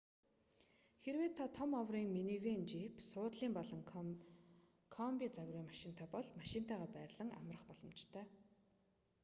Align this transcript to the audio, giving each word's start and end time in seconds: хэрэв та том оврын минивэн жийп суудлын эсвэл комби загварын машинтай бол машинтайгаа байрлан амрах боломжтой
хэрэв 1.01 1.31
та 1.39 1.45
том 1.57 1.69
оврын 1.81 2.07
минивэн 2.15 2.61
жийп 2.71 2.93
суудлын 3.09 3.53
эсвэл 3.61 3.83
комби 4.97 5.27
загварын 5.35 5.69
машинтай 5.73 6.07
бол 6.13 6.27
машинтайгаа 6.39 6.89
байрлан 6.97 7.29
амрах 7.39 7.63
боломжтой 7.69 8.25